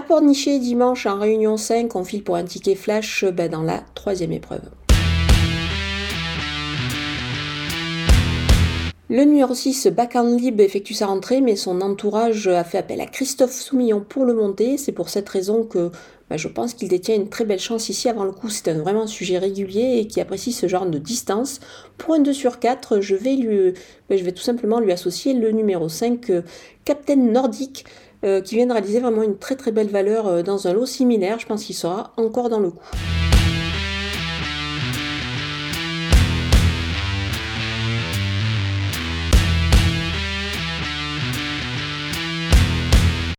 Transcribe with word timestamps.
À 0.00 0.02
Pornichet, 0.02 0.58
dimanche 0.60 1.04
en 1.04 1.18
réunion 1.18 1.58
5, 1.58 1.94
on 1.94 2.04
file 2.04 2.24
pour 2.24 2.36
un 2.36 2.44
ticket 2.44 2.74
flash 2.74 3.22
ben, 3.22 3.50
dans 3.50 3.60
la 3.60 3.82
troisième 3.94 4.32
épreuve. 4.32 4.62
Le 9.10 9.24
numéro 9.24 9.52
6, 9.52 9.88
Bacan 9.88 10.22
Lib, 10.22 10.58
effectue 10.62 10.94
sa 10.94 11.04
rentrée, 11.04 11.42
mais 11.42 11.54
son 11.54 11.82
entourage 11.82 12.48
a 12.48 12.64
fait 12.64 12.78
appel 12.78 13.02
à 13.02 13.06
Christophe 13.06 13.52
Soumillon 13.52 14.00
pour 14.00 14.24
le 14.24 14.32
monter. 14.32 14.78
C'est 14.78 14.92
pour 14.92 15.10
cette 15.10 15.28
raison 15.28 15.64
que 15.64 15.90
bah, 16.30 16.38
je 16.38 16.48
pense 16.48 16.72
qu'il 16.72 16.88
détient 16.88 17.16
une 17.16 17.28
très 17.28 17.44
belle 17.44 17.58
chance 17.58 17.90
ici 17.90 18.08
avant 18.08 18.24
le 18.24 18.32
coup. 18.32 18.48
C'est 18.48 18.68
un, 18.68 18.78
vraiment 18.78 19.06
sujet 19.06 19.36
régulier 19.36 19.98
et 19.98 20.06
qui 20.06 20.22
apprécie 20.22 20.52
ce 20.52 20.66
genre 20.66 20.86
de 20.86 20.96
distance. 20.96 21.60
Pour 21.98 22.14
un 22.14 22.20
2 22.20 22.32
sur 22.32 22.58
4, 22.58 23.00
je 23.00 23.16
vais, 23.16 23.34
lui, 23.34 23.74
bah, 24.08 24.16
je 24.16 24.22
vais 24.22 24.32
tout 24.32 24.42
simplement 24.42 24.80
lui 24.80 24.92
associer 24.92 25.34
le 25.34 25.50
numéro 25.50 25.90
5, 25.90 26.30
euh, 26.30 26.42
Captain 26.86 27.16
Nordique, 27.16 27.84
qui 28.22 28.56
vient 28.56 28.66
de 28.66 28.72
réaliser 28.72 29.00
vraiment 29.00 29.22
une 29.22 29.38
très 29.38 29.56
très 29.56 29.72
belle 29.72 29.88
valeur 29.88 30.26
euh, 30.26 30.42
dans 30.42 30.66
un 30.66 30.72
lot 30.72 30.86
similaire. 30.86 31.38
Je 31.38 31.46
pense 31.46 31.64
qu'il 31.64 31.74
sera 31.74 32.12
encore 32.16 32.48
dans 32.48 32.60
le 32.60 32.70
coup. 32.70 32.84